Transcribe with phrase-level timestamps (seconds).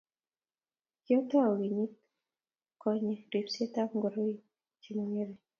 [1.03, 4.41] kiotou kenyitkonye ribsetab nguruoniik
[4.81, 5.41] chemo ng'ering'.